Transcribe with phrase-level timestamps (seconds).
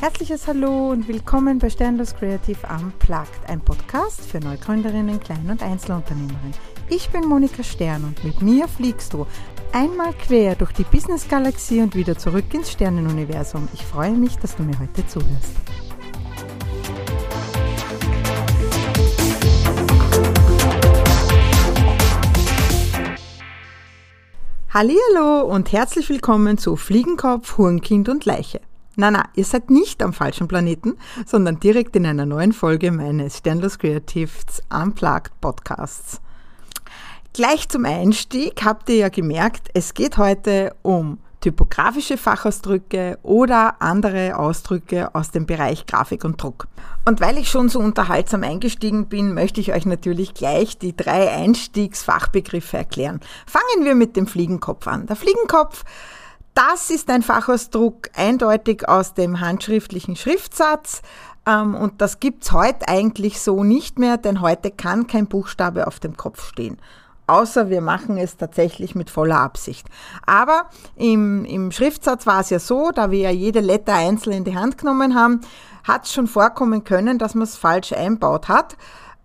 [0.00, 6.54] Herzliches Hallo und willkommen bei Sternlos Creative Unplugged, ein Podcast für Neugründerinnen, Klein- und Einzelunternehmerinnen.
[6.88, 9.26] Ich bin Monika Stern und mit mir fliegst du
[9.72, 13.68] einmal quer durch die Business-Galaxie und wieder zurück ins Sternenuniversum.
[13.74, 15.54] Ich freue mich, dass du mir heute zuhörst.
[24.72, 28.62] Hallo und herzlich willkommen zu Fliegenkopf, Hurenkind und Leiche.
[29.00, 33.38] Na, na, ihr seid nicht am falschen Planeten, sondern direkt in einer neuen Folge meines
[33.38, 36.20] Sternlos Creatives Unplugged Podcasts.
[37.32, 44.36] Gleich zum Einstieg habt ihr ja gemerkt, es geht heute um typografische Fachausdrücke oder andere
[44.36, 46.68] Ausdrücke aus dem Bereich Grafik und Druck.
[47.06, 51.30] Und weil ich schon so unterhaltsam eingestiegen bin, möchte ich euch natürlich gleich die drei
[51.30, 53.20] Einstiegsfachbegriffe erklären.
[53.46, 55.06] Fangen wir mit dem Fliegenkopf an.
[55.06, 55.84] Der Fliegenkopf
[56.54, 61.02] das ist ein Fachausdruck eindeutig aus dem handschriftlichen Schriftsatz.
[61.46, 66.00] Ähm, und das gibt's heute eigentlich so nicht mehr, denn heute kann kein Buchstabe auf
[66.00, 66.78] dem Kopf stehen.
[67.26, 69.86] Außer wir machen es tatsächlich mit voller Absicht.
[70.26, 74.44] Aber im, im Schriftsatz war es ja so, da wir ja jede Letter einzeln in
[74.44, 75.40] die Hand genommen haben,
[75.84, 78.76] hat es schon vorkommen können, dass man es falsch einbaut hat.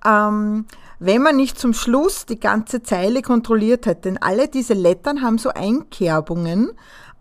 [0.05, 0.65] Ähm,
[0.99, 5.39] wenn man nicht zum Schluss die ganze Zeile kontrolliert hätte, denn alle diese Lettern haben
[5.39, 6.71] so Einkerbungen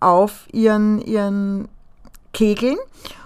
[0.05, 1.69] auf ihren, ihren
[2.33, 2.77] Kegeln.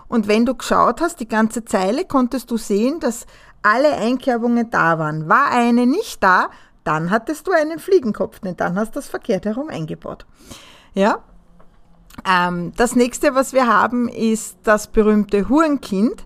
[0.08, 3.26] Und wenn du geschaut hast, die ganze Zeile, konntest du sehen, dass
[3.62, 5.28] alle Einkerbungen da waren.
[5.28, 6.50] War eine nicht da,
[6.84, 10.24] dann hattest du einen Fliegenkopf, denn dann hast du das verkehrt herum eingebaut.
[10.94, 11.18] Ja.
[12.26, 16.24] Ähm, das nächste, was wir haben, ist das berühmte Hurenkind.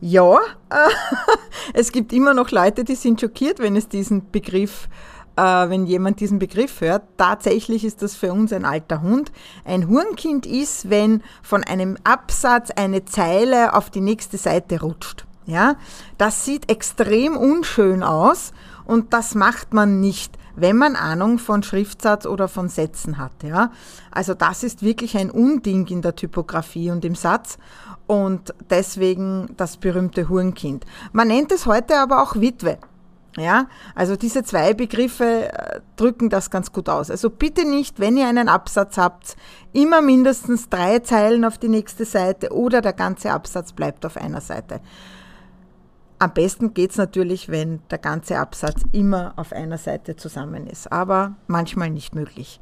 [0.00, 0.36] Ja,
[0.68, 0.88] äh,
[1.74, 6.20] es gibt immer noch Leute, die sind schockiert, wenn es diesen Begriff äh, wenn jemand
[6.20, 7.02] diesen Begriff hört.
[7.16, 9.32] Tatsächlich ist das für uns ein alter Hund.
[9.64, 15.26] Ein Hurenkind ist, wenn von einem Absatz eine Zeile auf die nächste Seite rutscht.
[15.44, 15.74] Ja,
[16.18, 18.52] das sieht extrem unschön aus
[18.84, 23.42] und das macht man nicht, wenn man Ahnung von Schriftsatz oder von Sätzen hat.
[23.42, 23.72] Ja,
[24.12, 27.58] also das ist wirklich ein Unding in der Typografie und im Satz
[28.06, 30.84] und deswegen das berühmte Hurenkind.
[31.12, 32.78] Man nennt es heute aber auch Witwe.
[33.36, 37.10] Ja, also diese zwei Begriffe äh, drücken das ganz gut aus.
[37.10, 39.36] Also bitte nicht, wenn ihr einen Absatz habt,
[39.72, 44.42] immer mindestens drei Zeilen auf die nächste Seite oder der ganze Absatz bleibt auf einer
[44.42, 44.80] Seite.
[46.18, 50.92] Am besten geht es natürlich, wenn der ganze Absatz immer auf einer Seite zusammen ist,
[50.92, 52.60] aber manchmal nicht möglich.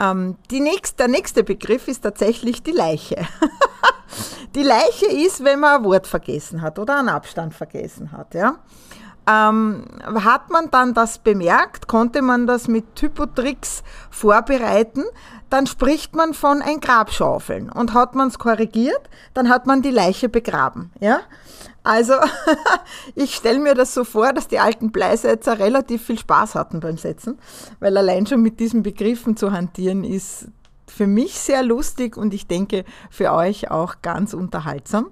[0.00, 3.16] Ähm, die nächste, der nächste Begriff ist tatsächlich die Leiche.
[4.54, 8.34] die Leiche ist, wenn man ein Wort vergessen hat oder einen Abstand vergessen hat.
[8.34, 8.58] Ja?
[9.28, 15.04] Ähm, hat man dann das bemerkt, konnte man das mit Typotricks vorbereiten,
[15.50, 19.90] dann spricht man von ein Grabschaufeln und hat man es korrigiert, dann hat man die
[19.90, 20.92] Leiche begraben.
[21.00, 21.20] Ja?
[21.82, 22.14] Also
[23.14, 26.96] ich stelle mir das so vor, dass die alten Bleisetzer relativ viel Spaß hatten beim
[26.96, 27.38] Setzen,
[27.80, 30.48] weil allein schon mit diesen Begriffen zu hantieren ist
[30.86, 35.10] für mich sehr lustig und ich denke für euch auch ganz unterhaltsam.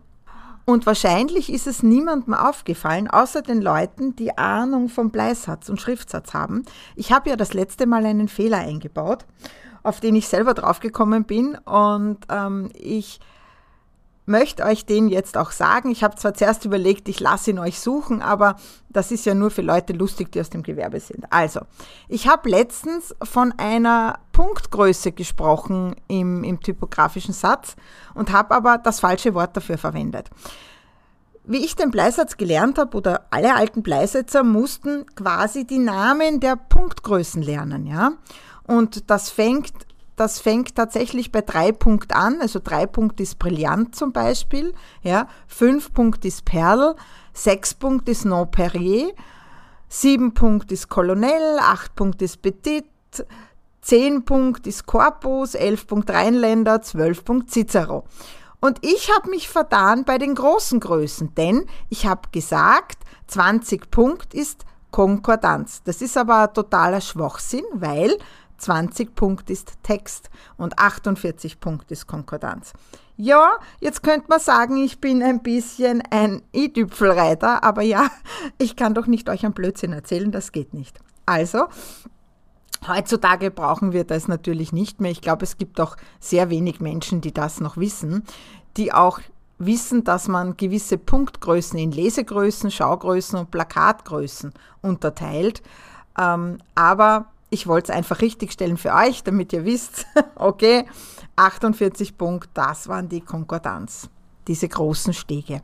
[0.69, 6.35] Und wahrscheinlich ist es niemandem aufgefallen, außer den Leuten, die Ahnung vom Bleisatz und Schriftsatz
[6.35, 6.65] haben.
[6.97, 9.27] Ich habe ja das letzte Mal einen Fehler eingebaut,
[9.85, 13.21] auf den ich selber draufgekommen bin und ähm, ich
[14.27, 15.91] möchte euch den jetzt auch sagen.
[15.91, 18.57] Ich habe zwar zuerst überlegt, ich lasse ihn euch suchen, aber
[18.89, 21.25] das ist ja nur für Leute lustig, die aus dem Gewerbe sind.
[21.31, 21.61] Also,
[22.09, 27.77] ich habe letztens von einer Punktgröße gesprochen im, im typografischen Satz
[28.15, 30.29] und habe aber das falsche Wort dafür verwendet.
[31.45, 36.57] Wie ich den Bleisatz gelernt habe oder alle alten Bleisetzer mussten quasi die Namen der
[36.57, 38.13] Punktgrößen lernen, ja.
[38.65, 39.86] Und das fängt
[40.17, 42.41] das fängt tatsächlich bei drei Punkt an.
[42.41, 44.73] Also drei Punkt ist brillant zum Beispiel.
[45.03, 45.29] Ja.
[45.47, 46.97] Fünf Punkt ist Perl.
[47.35, 49.13] Sechs Punkt ist Non Perrier.
[49.89, 51.59] Sieben Punkt ist Colonel.
[51.61, 52.87] Acht Punkt ist Petit.
[53.83, 55.55] Zehn Punkt ist Corpus.
[55.55, 56.81] Elf Punkt Rheinländer.
[56.81, 58.05] Zwölf Punkt Cicero.
[58.61, 64.33] Und ich habe mich vertan bei den großen Größen, denn ich habe gesagt, 20 Punkt
[64.33, 65.83] ist Konkordanz.
[65.85, 68.17] Das ist aber totaler Schwachsinn, weil
[68.59, 72.73] 20 Punkt ist Text und 48 Punkt ist Konkordanz.
[73.17, 78.11] Ja, jetzt könnte man sagen, ich bin ein bisschen ein i-Düpfelreiter, aber ja,
[78.59, 80.99] ich kann doch nicht euch ein Blödsinn erzählen, das geht nicht.
[81.25, 81.67] Also,
[82.87, 85.11] heutzutage brauchen wir das natürlich nicht mehr.
[85.11, 88.23] Ich glaube, es gibt auch sehr wenig Menschen, die das noch wissen,
[88.77, 89.21] die auch
[89.59, 95.63] wissen, dass man gewisse Punktgrößen in Lesegrößen, Schaugrößen und Plakatgrößen unterteilt.
[96.19, 100.87] Ähm, aber ich wollte es einfach richtigstellen für euch, damit ihr wisst, okay,
[101.37, 104.09] 48 Punkt, das waren die Konkordanz.
[104.49, 105.63] diese großen Stege.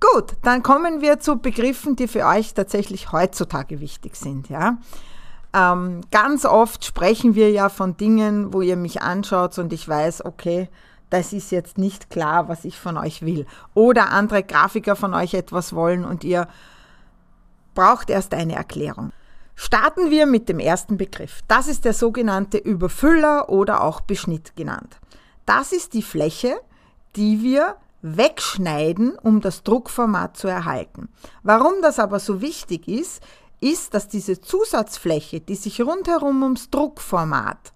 [0.00, 4.48] Gut, dann kommen wir zu Begriffen, die für euch tatsächlich heutzutage wichtig sind.
[4.48, 4.78] Ja?
[5.54, 10.24] Ähm, ganz oft sprechen wir ja von Dingen, wo ihr mich anschaut und ich weiß,
[10.24, 10.68] okay,
[11.08, 13.46] das ist jetzt nicht klar, was ich von euch will.
[13.72, 16.48] Oder andere Grafiker von euch etwas wollen und ihr
[17.74, 19.12] braucht erst eine Erklärung.
[19.56, 21.40] Starten wir mit dem ersten Begriff.
[21.48, 24.98] Das ist der sogenannte Überfüller oder auch Beschnitt genannt.
[25.46, 26.56] Das ist die Fläche,
[27.16, 31.08] die wir wegschneiden, um das Druckformat zu erhalten.
[31.42, 33.22] Warum das aber so wichtig ist,
[33.60, 37.72] ist, dass diese Zusatzfläche, die sich rundherum ums Druckformat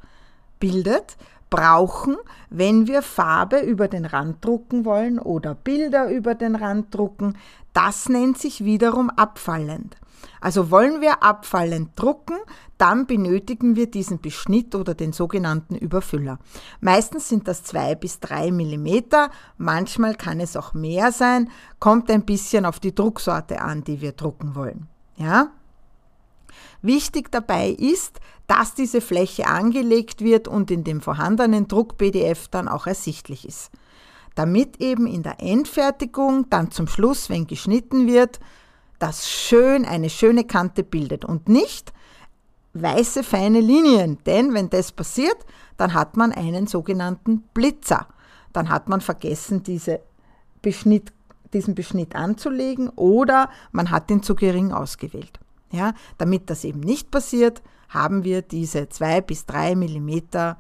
[0.60, 1.16] bildet,
[1.48, 2.16] brauchen,
[2.50, 7.36] wenn wir Farbe über den Rand drucken wollen oder Bilder über den Rand drucken.
[7.72, 9.96] Das nennt sich wiederum abfallend.
[10.40, 12.36] Also wollen wir abfallend drucken,
[12.78, 16.38] dann benötigen wir diesen Beschnitt oder den sogenannten Überfüller.
[16.80, 22.24] Meistens sind das zwei bis drei Millimeter, manchmal kann es auch mehr sein, kommt ein
[22.24, 24.88] bisschen auf die Drucksorte an, die wir drucken wollen.
[25.16, 25.50] Ja?
[26.82, 32.86] Wichtig dabei ist, dass diese Fläche angelegt wird und in dem vorhandenen Druck-PDF dann auch
[32.86, 33.70] ersichtlich ist.
[34.34, 38.40] Damit eben in der Endfertigung dann zum Schluss, wenn geschnitten wird,
[39.00, 41.92] das schön eine schöne Kante bildet und nicht
[42.74, 45.36] weiße feine Linien, denn wenn das passiert,
[45.76, 48.06] dann hat man einen sogenannten Blitzer.
[48.52, 50.00] Dann hat man vergessen, diese
[50.62, 51.12] Beschnitt,
[51.52, 55.40] diesen Beschnitt anzulegen oder man hat ihn zu gering ausgewählt.
[55.72, 60.58] Ja, damit das eben nicht passiert, haben wir diese zwei bis drei Millimeter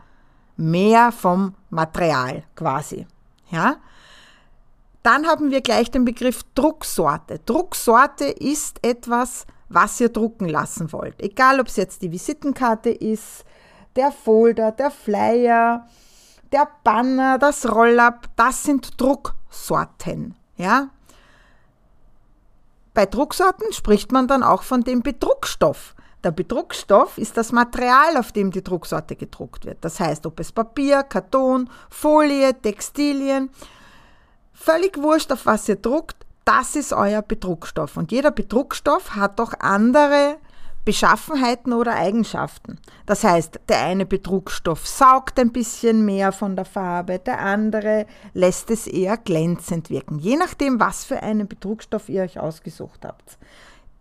[0.56, 3.06] mehr vom Material quasi.
[3.50, 3.76] Ja,
[5.02, 7.40] dann haben wir gleich den Begriff Drucksorte.
[7.46, 11.20] Drucksorte ist etwas, was ihr drucken lassen wollt.
[11.22, 13.44] Egal, ob es jetzt die Visitenkarte ist,
[13.96, 15.86] der Folder, der Flyer,
[16.52, 20.34] der Banner, das Roll-up, das sind Drucksorten.
[20.56, 20.90] Ja?
[22.92, 25.94] Bei Drucksorten spricht man dann auch von dem Bedruckstoff.
[26.22, 29.78] Der Bedruckstoff ist das Material, auf dem die Drucksorte gedruckt wird.
[29.80, 33.48] Das heißt, ob es Papier, Karton, Folie, Textilien,
[34.60, 37.96] völlig wurscht, auf was ihr druckt, das ist euer Bedruckstoff.
[37.96, 40.36] Und jeder Bedruckstoff hat auch andere
[40.84, 42.78] Beschaffenheiten oder Eigenschaften.
[43.06, 48.70] Das heißt, der eine Bedruckstoff saugt ein bisschen mehr von der Farbe, der andere lässt
[48.70, 53.38] es eher glänzend wirken, je nachdem, was für einen Bedruckstoff ihr euch ausgesucht habt.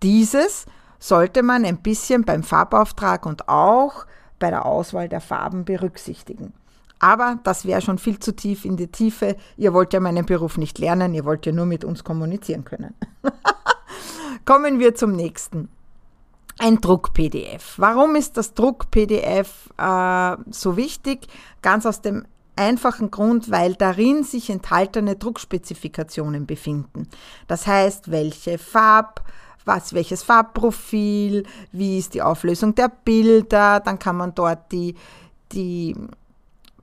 [0.02, 0.66] Dieses
[1.00, 4.06] sollte man ein bisschen beim Farbauftrag und auch
[4.40, 6.54] bei der Auswahl der Farben berücksichtigen.
[7.00, 9.38] Aber das wäre schon viel zu tief in die Tiefe.
[9.58, 12.94] Ihr wollt ja meinen Beruf nicht lernen, ihr wollt ja nur mit uns kommunizieren können.
[14.46, 15.70] Kommen wir zum nächsten
[16.60, 17.76] ein Druck-PDF.
[17.78, 21.28] Warum ist das Druck-PDF äh, so wichtig?
[21.62, 22.26] Ganz aus dem
[22.56, 27.08] einfachen Grund, weil darin sich enthaltene Druckspezifikationen befinden.
[27.48, 29.24] Das heißt, welche Farb,
[29.64, 34.96] was, welches Farbprofil, wie ist die Auflösung der Bilder, dann kann man dort die,
[35.54, 35.96] die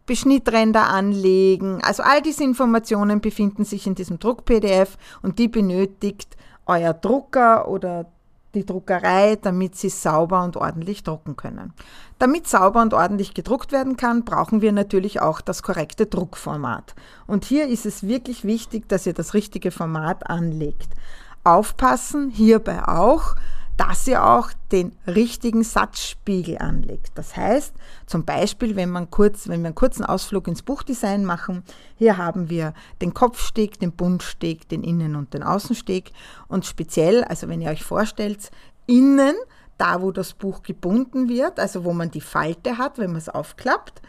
[0.07, 1.81] Beschnittränder anlegen.
[1.83, 6.37] Also all diese Informationen befinden sich in diesem Druck-PDF und die benötigt
[6.67, 8.07] euer Drucker oder
[8.55, 11.75] die Druckerei, damit sie sauber und ordentlich drucken können.
[12.19, 16.95] Damit sauber und ordentlich gedruckt werden kann, brauchen wir natürlich auch das korrekte Druckformat.
[17.27, 20.89] Und hier ist es wirklich wichtig, dass ihr das richtige Format anlegt.
[21.45, 23.37] Aufpassen hierbei auch,
[23.77, 27.13] dass ihr auch den richtigen Satzspiegel anlegt.
[27.15, 27.75] Das heißt,
[28.07, 31.63] zum Beispiel, wenn, man kurz, wenn wir einen kurzen Ausflug ins Buchdesign machen,
[31.97, 36.13] hier haben wir den Kopfsteg, den Bundsteg, den Innen- und den Außensteg
[36.49, 38.51] und speziell, also wenn ihr euch vorstellt,
[38.87, 39.35] innen,
[39.77, 43.29] da wo das Buch gebunden wird, also wo man die Falte hat, wenn man es
[43.29, 44.01] aufklappt,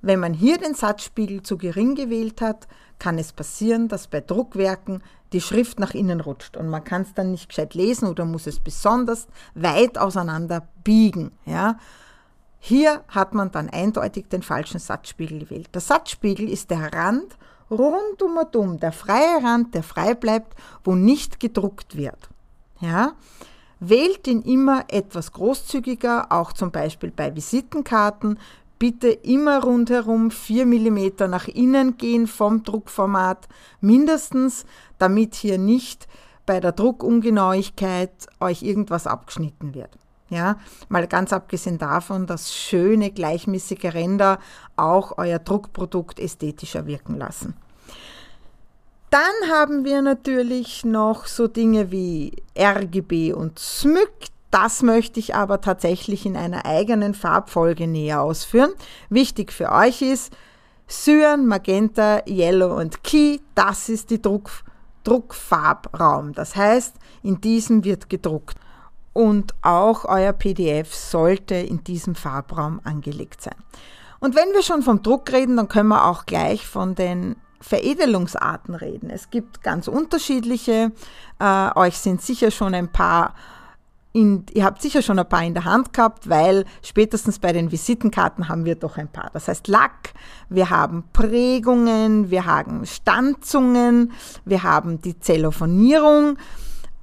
[0.00, 2.66] wenn man hier den Satzspiegel zu gering gewählt hat,
[2.98, 7.14] kann es passieren, dass bei Druckwerken die Schrift nach innen rutscht und man kann es
[7.14, 11.32] dann nicht gescheit lesen oder muss es besonders weit auseinander biegen.
[11.44, 11.78] Ja?
[12.58, 15.68] Hier hat man dann eindeutig den falschen Satzspiegel gewählt.
[15.74, 17.36] Der Satzspiegel ist der Rand
[17.70, 22.28] rund um und um, der freie Rand, der frei bleibt, wo nicht gedruckt wird.
[22.80, 23.12] Ja?
[23.78, 28.38] Wählt ihn immer etwas großzügiger, auch zum Beispiel bei Visitenkarten,
[28.78, 33.48] bitte immer rundherum 4 mm nach innen gehen vom Druckformat
[33.80, 34.64] mindestens,
[34.98, 36.06] damit hier nicht
[36.44, 39.90] bei der Druckungenauigkeit euch irgendwas abgeschnitten wird.
[40.28, 44.40] Ja, mal ganz abgesehen davon, dass schöne gleichmäßige Ränder
[44.74, 47.54] auch euer Druckprodukt ästhetischer wirken lassen.
[49.10, 54.35] Dann haben wir natürlich noch so Dinge wie RGB und SMYK.
[54.56, 58.70] Das möchte ich aber tatsächlich in einer eigenen Farbfolge näher ausführen.
[59.10, 60.34] Wichtig für euch ist,
[60.88, 64.48] Cyan, Magenta, Yellow und Key, das ist die Druck,
[65.04, 66.32] Druckfarbraum.
[66.32, 68.56] Das heißt, in diesem wird gedruckt.
[69.12, 73.56] Und auch euer PDF sollte in diesem Farbraum angelegt sein.
[74.20, 78.74] Und wenn wir schon vom Druck reden, dann können wir auch gleich von den Veredelungsarten
[78.74, 79.10] reden.
[79.10, 80.92] Es gibt ganz unterschiedliche.
[81.38, 83.34] Äh, euch sind sicher schon ein paar
[84.16, 87.70] in, ihr habt sicher schon ein paar in der Hand gehabt, weil spätestens bei den
[87.70, 89.28] Visitenkarten haben wir doch ein paar.
[89.34, 90.14] Das heißt Lack,
[90.48, 94.12] wir haben Prägungen, wir haben Stanzungen,
[94.46, 96.38] wir haben die Zellophonierung.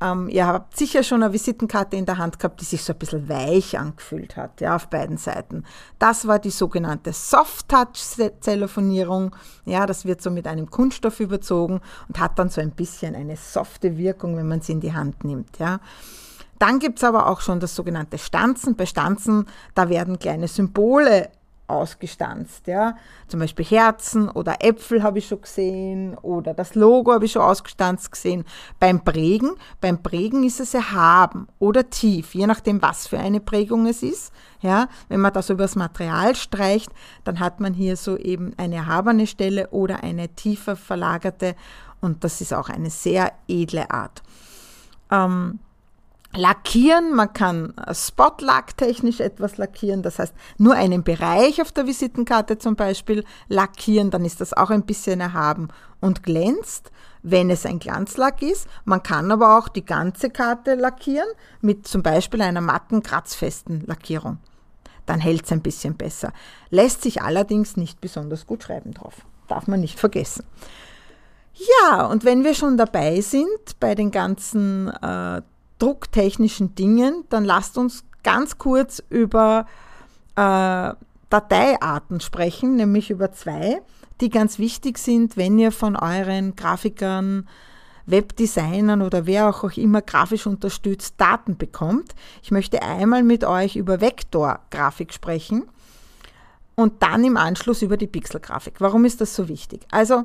[0.01, 3.00] Ähm, ihr habt sicher schon eine Visitenkarte in der Hand gehabt, die sich so ein
[3.00, 5.65] bisschen weich angefühlt hat, ja, auf beiden Seiten.
[6.00, 9.36] Das war die sogenannte Soft-Touch-Zellophonierung.
[9.65, 13.38] Ja, das wird so mit einem Kunststoff überzogen und hat dann so ein bisschen eine
[13.38, 15.79] softe Wirkung, wenn man sie in die Hand nimmt, ja.
[16.63, 18.77] Dann gibt es aber auch schon das sogenannte Stanzen.
[18.77, 21.29] Bei Stanzen, da werden kleine Symbole
[21.67, 22.67] ausgestanzt.
[22.67, 22.96] Ja?
[23.27, 27.41] Zum Beispiel Herzen oder Äpfel habe ich schon gesehen oder das Logo habe ich schon
[27.41, 28.46] ausgestanzt gesehen.
[28.79, 33.86] Beim Prägen, beim Prägen ist es erhaben oder tief, je nachdem, was für eine Prägung
[33.86, 34.32] es ist.
[34.62, 34.88] Ja?
[35.10, 36.93] Wenn man das über das Material streicht,
[37.25, 41.55] dann hat man hier so eben eine erhabene Stelle oder eine tiefer verlagerte
[42.00, 44.24] und das ist auch eine sehr edle Art.
[45.12, 45.60] Ähm,
[46.36, 52.58] Lackieren, man kann Spotlack technisch etwas lackieren, das heißt nur einen Bereich auf der Visitenkarte
[52.58, 55.68] zum Beispiel lackieren, dann ist das auch ein bisschen erhaben
[56.02, 58.68] und glänzt, wenn es ein Glanzlack ist.
[58.84, 61.30] Man kann aber auch die ganze Karte lackieren
[61.62, 64.40] mit zum Beispiel einer matten, kratzfesten Lackierung.
[65.06, 66.34] Dann hält es ein bisschen besser.
[66.70, 69.18] Lässt sich allerdings nicht besonders gut schreiben drauf.
[69.48, 70.46] Darf man nicht vergessen.
[71.54, 75.42] Ja, und wenn wir schon dabei sind bei den ganzen äh,
[75.84, 79.66] drucktechnischen Dingen, dann lasst uns ganz kurz über
[80.38, 80.94] äh,
[81.30, 83.82] Dateiarten sprechen, nämlich über zwei,
[84.22, 87.50] die ganz wichtig sind, wenn ihr von euren Grafikern,
[88.06, 92.16] Webdesignern oder wer auch, auch immer grafisch unterstützt Daten bekommt.
[92.42, 95.63] Ich möchte einmal mit euch über Vektorgrafik sprechen
[96.75, 98.75] und dann im Anschluss über die Pixelgrafik.
[98.80, 99.86] Warum ist das so wichtig?
[99.92, 100.24] Also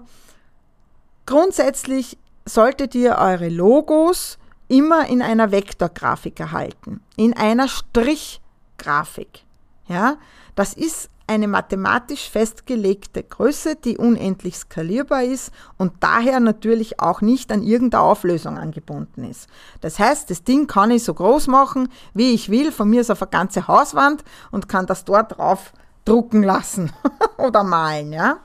[1.27, 4.39] grundsätzlich solltet ihr eure Logos
[4.69, 9.45] immer in einer Vektorgrafik erhalten, in einer Strichgrafik.
[9.89, 10.17] Ja,
[10.55, 17.53] das ist eine mathematisch festgelegte Größe, die unendlich skalierbar ist und daher natürlich auch nicht
[17.53, 19.47] an irgendeine Auflösung angebunden ist.
[19.81, 23.11] Das heißt, das Ding kann ich so groß machen, wie ich will, von mir ist
[23.11, 25.73] auf eine ganze Hauswand und kann das dort drauf
[26.07, 26.93] drucken lassen
[27.37, 28.13] oder malen.
[28.13, 28.39] Ja?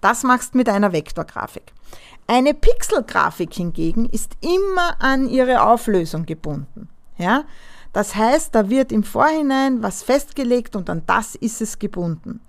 [0.00, 1.74] Das machst du mit einer Vektorgrafik.
[2.32, 6.88] Eine Pixelgrafik hingegen ist immer an ihre Auflösung gebunden.
[7.18, 7.42] Ja?
[7.92, 12.40] Das heißt, da wird im Vorhinein was festgelegt und an das ist es gebunden.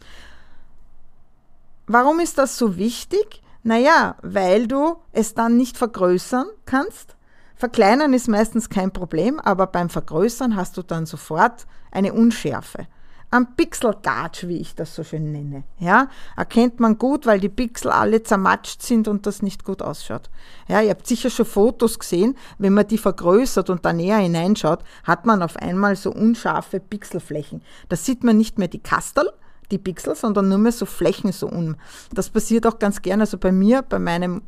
[1.88, 3.42] Warum ist das so wichtig?
[3.64, 7.16] Naja, weil du es dann nicht vergrößern kannst.
[7.56, 12.86] Verkleinern ist meistens kein Problem, aber beim Vergrößern hast du dann sofort eine Unschärfe
[13.32, 15.64] am Pixelgatsch, wie ich das so schön nenne.
[15.80, 20.30] Ja, erkennt man gut, weil die Pixel alle zermatscht sind und das nicht gut ausschaut.
[20.68, 24.84] Ja, ihr habt sicher schon Fotos gesehen, wenn man die vergrößert und da näher hineinschaut,
[25.06, 27.62] hat man auf einmal so unscharfe Pixelflächen.
[27.88, 29.32] Da sieht man nicht mehr die Kastel,
[29.72, 31.78] die Pixel, sondern nur mehr so Flächen so um.
[32.14, 34.42] Das passiert auch ganz gerne, also bei mir, bei meinem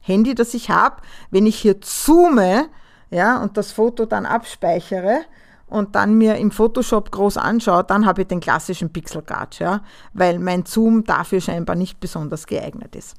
[0.00, 1.02] Handy, das ich habe,
[1.32, 2.68] wenn ich hier zoome,
[3.10, 5.22] ja, und das Foto dann abspeichere,
[5.68, 9.82] und dann mir im Photoshop groß anschaue, dann habe ich den klassischen Pixel Guard, ja,
[10.12, 13.16] weil mein Zoom dafür scheinbar nicht besonders geeignet ist.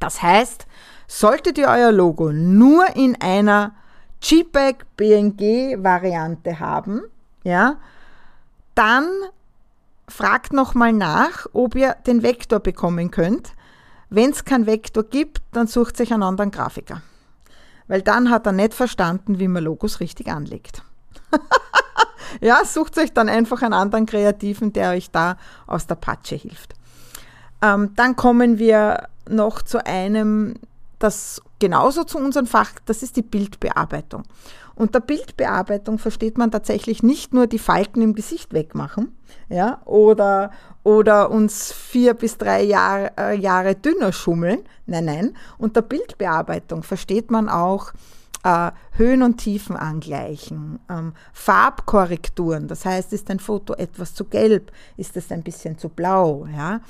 [0.00, 0.66] Das heißt,
[1.06, 3.74] solltet ihr euer Logo nur in einer
[4.20, 7.02] JPEG BNG Variante haben,
[7.44, 7.76] ja,
[8.74, 9.06] dann
[10.08, 13.52] fragt nochmal nach, ob ihr den Vektor bekommen könnt.
[14.10, 17.02] Wenn es keinen Vektor gibt, dann sucht sich einen anderen Grafiker.
[17.86, 20.82] Weil dann hat er nicht verstanden, wie man Logos richtig anlegt.
[22.40, 25.36] ja, sucht euch dann einfach einen anderen Kreativen, der euch da
[25.66, 26.74] aus der Patsche hilft.
[27.62, 30.54] Ähm, dann kommen wir noch zu einem,
[30.98, 34.24] das genauso zu unserem Fach, das ist die Bildbearbeitung.
[34.76, 39.16] Unter Bildbearbeitung versteht man tatsächlich nicht nur die Falten im Gesicht wegmachen,
[39.48, 40.50] ja, oder,
[40.82, 44.60] oder uns vier bis drei Jahr, äh, Jahre dünner schummeln.
[44.86, 45.36] Nein, nein.
[45.58, 47.92] Unter Bildbearbeitung versteht man auch
[48.44, 54.70] äh, Höhen und Tiefen angleichen, ähm, Farbkorrekturen, das heißt, ist ein Foto etwas zu gelb,
[54.96, 56.80] ist es ein bisschen zu blau, ja.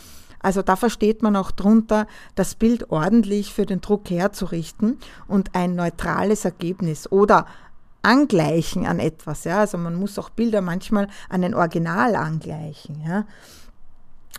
[0.41, 5.75] Also da versteht man auch drunter, das Bild ordentlich für den Druck herzurichten und ein
[5.75, 7.47] neutrales Ergebnis oder
[8.03, 9.45] angleichen an etwas.
[9.45, 9.61] Ja?
[9.61, 13.03] Also man muss auch Bilder manchmal an ein Original angleichen.
[13.07, 13.25] Ja?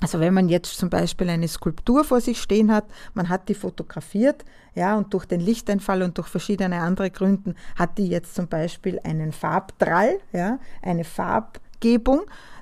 [0.02, 3.56] Also wenn man jetzt zum Beispiel eine Skulptur vor sich stehen hat, man hat die
[3.56, 4.46] fotografiert,
[4.76, 9.00] ja, und durch den Lichteinfall und durch verschiedene andere Gründe hat die jetzt zum Beispiel
[9.04, 12.22] einen Farbdrall, ja, eine Farbgebung,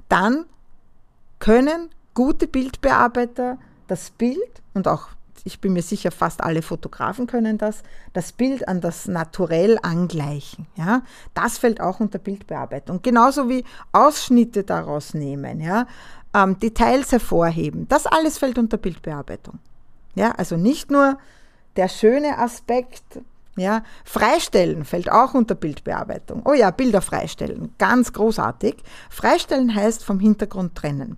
[0.10, 0.46] dann
[1.40, 5.10] können gute Bildbearbeiter das Bild und auch
[5.46, 10.68] ich bin mir sicher, fast alle Fotografen können das, das Bild an das Naturell angleichen.
[10.76, 11.02] Ja?
[11.34, 13.02] Das fällt auch unter Bildbearbeitung.
[13.02, 15.86] Genauso wie Ausschnitte daraus nehmen, ja?
[16.34, 17.88] Ähm, Details hervorheben.
[17.90, 19.60] Das alles fällt unter Bildbearbeitung.
[20.16, 20.32] Ja?
[20.32, 21.18] Also nicht nur
[21.76, 23.20] der schöne Aspekt,
[23.56, 26.42] ja, freistellen fällt auch unter Bildbearbeitung.
[26.46, 28.76] Oh ja, Bilder freistellen, ganz großartig.
[29.10, 31.18] Freistellen heißt vom Hintergrund trennen.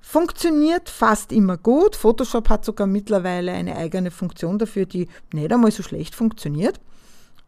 [0.00, 1.96] Funktioniert fast immer gut.
[1.96, 6.80] Photoshop hat sogar mittlerweile eine eigene Funktion dafür, die nicht einmal so schlecht funktioniert.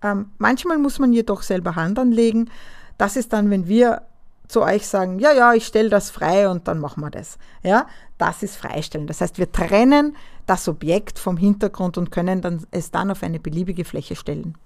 [0.03, 2.49] Ähm, manchmal muss man jedoch selber Hand anlegen.
[2.97, 4.03] Das ist dann, wenn wir
[4.49, 7.39] zu euch sagen, ja, ja, ich stelle das frei und dann machen wir das.
[7.63, 7.87] Ja,
[8.19, 9.07] das ist Freistellen.
[9.07, 13.41] Das heißt, wir trennen das Objekt vom Hintergrund und können dann, es dann auf eine
[13.41, 14.57] beliebige Fläche stellen.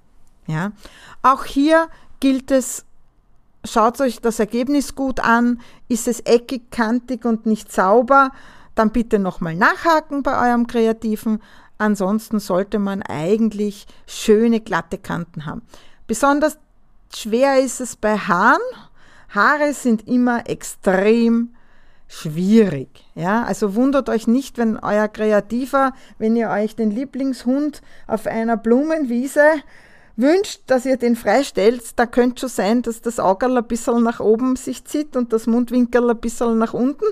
[0.47, 0.73] Ja,
[1.23, 1.89] auch hier
[2.21, 2.85] gilt es,
[3.65, 5.61] schaut euch das Ergebnis gut an.
[5.89, 8.33] Ist es eckig, kantig und nicht sauber?
[8.75, 11.41] Dann bitte nochmal nachhaken bei eurem Kreativen.
[11.79, 15.63] Ansonsten sollte man eigentlich schöne, glatte Kanten haben.
[16.07, 16.59] Besonders
[17.15, 18.61] schwer ist es bei Haaren.
[19.29, 21.55] Haare sind immer extrem
[22.09, 22.89] schwierig.
[23.15, 28.57] Ja, also wundert euch nicht, wenn euer Kreativer, wenn ihr euch den Lieblingshund auf einer
[28.57, 29.43] Blumenwiese
[30.17, 34.19] wünscht, dass ihr den freistellt, da könnte schon sein, dass das Auge ein bisschen nach
[34.19, 37.05] oben sich zieht und das Mundwinkel ein bisschen nach unten,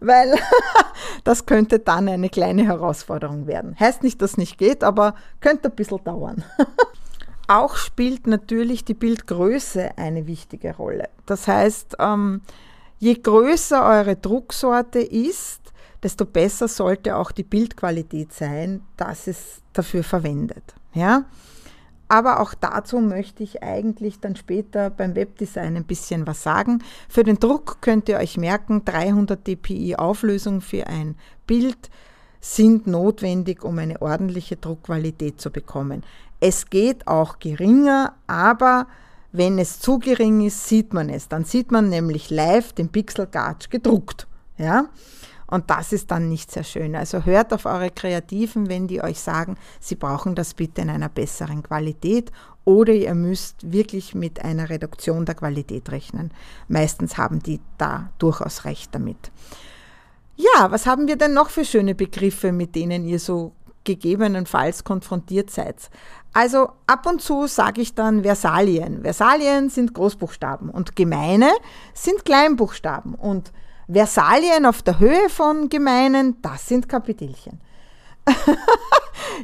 [0.00, 0.34] weil
[1.24, 3.76] das könnte dann eine kleine Herausforderung werden.
[3.80, 6.44] Heißt nicht, dass es nicht geht, aber könnte ein bisschen dauern.
[7.50, 11.08] Auch spielt natürlich die Bildgröße eine wichtige Rolle.
[11.26, 12.42] Das heißt, ähm,
[13.00, 15.60] je größer eure Drucksorte ist,
[16.00, 20.62] desto besser sollte auch die Bildqualität sein, dass es dafür verwendet.
[20.94, 21.24] Ja?
[22.06, 26.84] Aber auch dazu möchte ich eigentlich dann später beim Webdesign ein bisschen was sagen.
[27.08, 31.16] Für den Druck könnt ihr euch merken, 300 dpi Auflösung für ein
[31.48, 31.90] Bild
[32.40, 36.04] sind notwendig, um eine ordentliche Druckqualität zu bekommen.
[36.40, 38.86] Es geht auch geringer, aber
[39.32, 41.28] wenn es zu gering ist, sieht man es.
[41.28, 44.26] Dann sieht man nämlich live den Pixel Gatsch gedruckt.
[44.56, 44.86] Ja?
[45.46, 46.96] Und das ist dann nicht sehr schön.
[46.96, 51.08] Also hört auf eure Kreativen, wenn die euch sagen, sie brauchen das bitte in einer
[51.08, 52.32] besseren Qualität
[52.64, 56.30] oder ihr müsst wirklich mit einer Reduktion der Qualität rechnen.
[56.68, 59.32] Meistens haben die da durchaus recht damit.
[60.36, 63.52] Ja, was haben wir denn noch für schöne Begriffe, mit denen ihr so
[63.84, 65.90] gegebenenfalls konfrontiert seid?
[66.32, 69.02] Also ab und zu sage ich dann Versalien.
[69.02, 71.50] Versalien sind Großbuchstaben und Gemeine
[71.92, 73.52] sind Kleinbuchstaben und
[73.92, 77.60] Versalien auf der Höhe von Gemeinen, das sind Kapitelchen.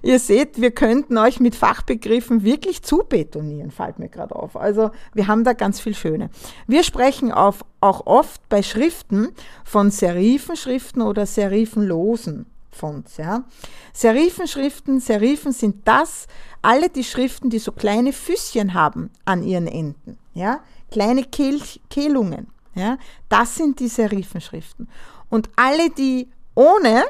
[0.03, 4.57] Ihr seht, wir könnten euch mit Fachbegriffen wirklich zubetonieren, fällt mir gerade auf.
[4.57, 6.31] Also wir haben da ganz viel Schöne.
[6.69, 9.31] Wir sprechen auch oft bei Schriften
[9.65, 12.47] von Serifenschriften oder serifenlosen
[12.77, 13.17] Fonts.
[13.17, 13.45] Ja.
[13.93, 16.27] Serifenschriften, Serifen sind das,
[16.63, 20.19] alle die Schriften, die so kleine Füßchen haben an ihren Enden.
[20.35, 20.61] Ja.
[20.91, 21.61] Kleine Kehl
[21.91, 22.49] Kehlungen.
[22.77, 22.99] Ja,
[23.31, 24.89] das sind die Serifenschriften.
[25.31, 27.05] Und alle, die ohne,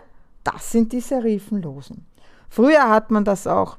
[0.45, 2.07] das sind die Serifenlosen.
[2.49, 3.77] Früher hat man das auch,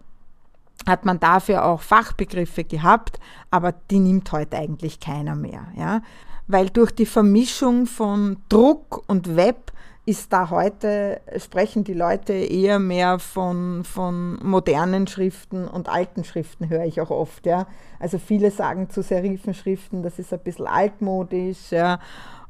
[0.86, 3.20] hat man dafür auch Fachbegriffe gehabt,
[3.52, 5.68] aber die nimmt heute eigentlich keiner mehr.
[5.78, 6.02] Ja?
[6.48, 9.72] Weil durch die Vermischung von Druck und Web
[10.08, 16.70] ist da heute, sprechen die Leute eher mehr von, von modernen Schriften und alten Schriften,
[16.70, 17.46] höre ich auch oft.
[17.46, 17.68] Ja.
[18.00, 22.00] Also viele sagen zu Serifenschriften, das ist ein bisschen altmodisch ja,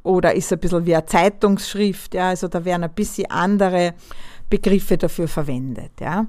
[0.04, 2.14] oder ist ein bisschen wie eine Zeitungsschrift.
[2.14, 2.30] Ja.
[2.30, 3.96] Also da werden ein bisschen andere
[4.52, 5.94] Begriffe dafür verwendet.
[6.00, 6.28] Ja.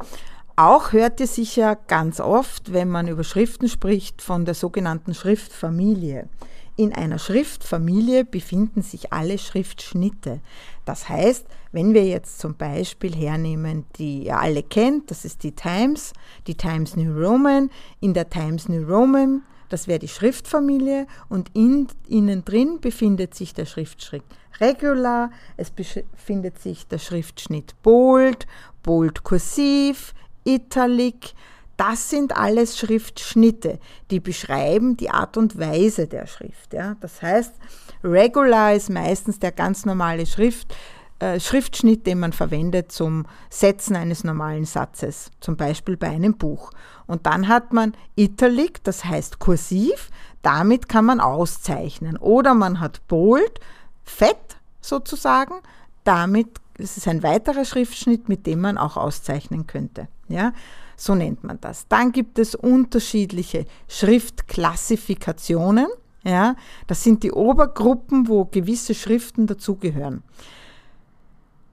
[0.57, 6.31] Auch hört ihr sicher ganz oft, wenn man über Schriften spricht, von der sogenannten Schriftfamilie.
[6.79, 10.41] In einer Schriftfamilie befinden sich alle Schriftschnitte.
[10.85, 15.57] Das heißt, wenn wir jetzt zum Beispiel hernehmen, die ihr alle kennt, das ist die
[15.57, 16.13] Times,
[16.47, 17.69] die Times New Roman.
[17.99, 23.55] In der Times New Roman, das wäre die Schriftfamilie und in, innen drin befindet sich
[23.55, 24.23] der Schriftschritt
[24.61, 28.47] Regular, es befindet sich der Schriftschnitt Bold,
[28.85, 30.15] Bold Kursiv,
[30.45, 31.35] Italic,
[31.79, 33.79] das sind alles Schriftschnitte,
[34.11, 36.75] die beschreiben die Art und Weise der Schrift.
[36.75, 36.97] Ja.
[37.01, 37.55] Das heißt,
[38.03, 40.75] Regular ist meistens der ganz normale Schrift,
[41.21, 46.73] äh, Schriftschnitt, den man verwendet zum Setzen eines normalen Satzes, zum Beispiel bei einem Buch.
[47.07, 50.11] Und dann hat man Italic, das heißt kursiv,
[50.43, 52.17] damit kann man auszeichnen.
[52.17, 53.61] Oder man hat Bold,
[54.03, 55.55] fett sozusagen,
[56.03, 60.09] damit, es ist ein weiterer Schriftschnitt, mit dem man auch auszeichnen könnte.
[60.29, 60.53] Ja,
[61.01, 61.87] so nennt man das.
[61.89, 65.87] Dann gibt es unterschiedliche Schriftklassifikationen.
[66.25, 66.57] Ja,
[66.87, 70.23] das sind die Obergruppen, wo gewisse Schriften dazugehören.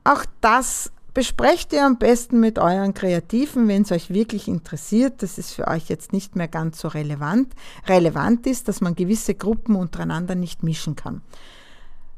[0.03, 5.23] Auch das besprecht ihr am besten mit euren Kreativen, wenn es euch wirklich interessiert.
[5.23, 7.53] Das ist für euch jetzt nicht mehr ganz so relevant.
[7.87, 11.21] Relevant ist, dass man gewisse Gruppen untereinander nicht mischen kann.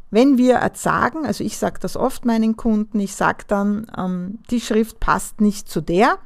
[0.09, 4.61] Wenn wir sagen, also ich sage das oft meinen Kunden, ich sage dann, ähm, die
[4.61, 6.17] Schrift passt nicht zu der,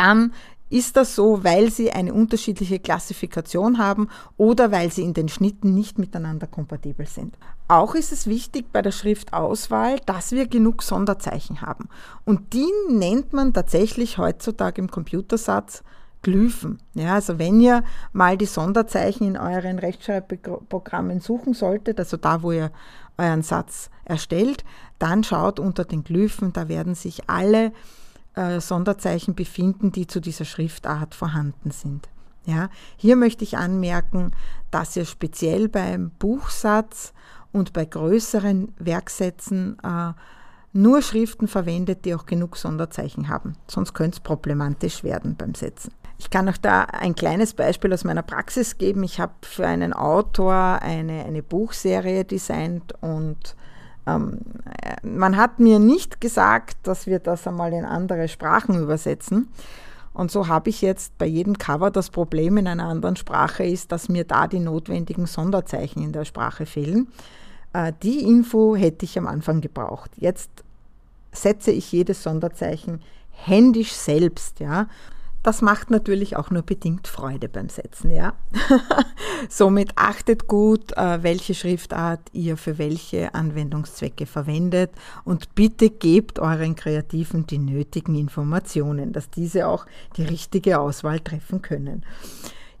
[0.00, 0.32] dann
[0.70, 5.74] ist das so, weil sie eine unterschiedliche Klassifikation haben oder weil sie in den Schnitten
[5.74, 7.36] nicht miteinander kompatibel sind.
[7.66, 11.88] Auch ist es wichtig bei der Schriftauswahl, dass wir genug Sonderzeichen haben.
[12.24, 15.82] Und die nennt man tatsächlich heutzutage im Computersatz
[16.22, 16.78] Glyphen.
[16.94, 17.82] Ja, also wenn ihr
[18.12, 22.70] mal die Sonderzeichen in euren Rechtschreibprogrammen suchen solltet, also da, wo ihr
[23.18, 24.64] euren Satz erstellt,
[24.98, 27.72] dann schaut unter den Glyphen, da werden sich alle
[28.34, 32.08] äh, Sonderzeichen befinden, die zu dieser Schriftart vorhanden sind.
[32.46, 34.32] Ja, hier möchte ich anmerken,
[34.70, 37.12] dass ihr speziell beim Buchsatz
[37.52, 40.12] und bei größeren Werksätzen äh,
[40.72, 43.56] nur Schriften verwendet, die auch genug Sonderzeichen haben.
[43.66, 45.92] Sonst könnte es problematisch werden beim Setzen.
[46.18, 49.02] Ich kann auch da ein kleines Beispiel aus meiner Praxis geben.
[49.02, 53.56] Ich habe für einen Autor eine, eine Buchserie designt und
[55.02, 59.48] man hat mir nicht gesagt, dass wir das einmal in andere Sprachen übersetzen.
[60.12, 63.92] Und so habe ich jetzt bei jedem Cover das Problem in einer anderen Sprache ist,
[63.92, 67.08] dass mir da die notwendigen Sonderzeichen in der Sprache fehlen.
[67.72, 70.10] Äh, die Info hätte ich am Anfang gebraucht.
[70.16, 70.50] Jetzt
[71.32, 74.88] setze ich jedes Sonderzeichen händisch selbst, ja.
[75.42, 78.34] Das macht natürlich auch nur bedingt Freude beim Setzen, ja.
[79.48, 84.90] Somit achtet gut, äh, welche Schriftart ihr für welche Anwendungszwecke verwendet
[85.24, 89.86] und bitte gebt euren Kreativen die nötigen Informationen, dass diese auch
[90.18, 92.04] die richtige Auswahl treffen können.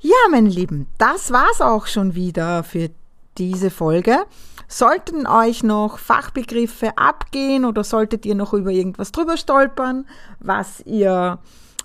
[0.00, 2.90] Ja, meine Lieben, das war's auch schon wieder für
[3.38, 4.18] diese Folge.
[4.68, 10.06] Sollten euch noch Fachbegriffe abgehen oder solltet ihr noch über irgendwas drüber stolpern,
[10.38, 11.38] was ihr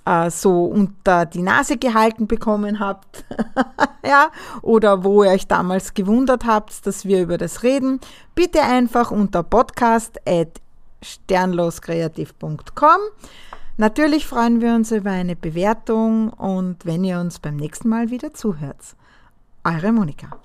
[0.05, 3.25] äh, so unter die Nase gehalten bekommen habt,
[4.05, 4.29] ja,
[4.61, 7.99] oder wo ihr euch damals gewundert habt, dass wir über das reden,
[8.35, 10.61] bitte einfach unter podcast at
[11.01, 12.99] sternloskreativ.com.
[13.77, 18.33] Natürlich freuen wir uns über eine Bewertung und wenn ihr uns beim nächsten Mal wieder
[18.33, 18.95] zuhört.
[19.65, 20.44] Eure Monika.